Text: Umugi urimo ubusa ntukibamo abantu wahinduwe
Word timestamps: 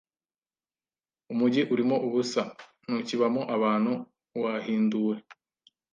Umugi 1.31 1.61
urimo 1.73 1.95
ubusa 2.07 2.41
ntukibamo 2.85 3.41
abantu 3.55 3.93
wahinduwe 4.41 5.15